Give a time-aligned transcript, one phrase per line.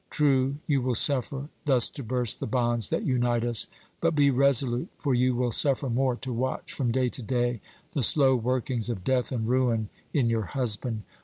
[0.09, 3.67] True, you will suffer, thus to burst the bonds that unite us;
[4.01, 8.01] but be resolute, for you will suffer more to watch from day to day the
[8.01, 11.03] slow workings of death and ruin in your husband.